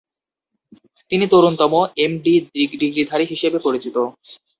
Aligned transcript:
তিনি 1.11 1.25
তরুণতম 1.31 1.73
এম.ডি. 1.97 2.33
ডিগ্রিধারী 2.75 3.25
হিসেবে 3.31 3.57
পরিচিত। 3.59 3.95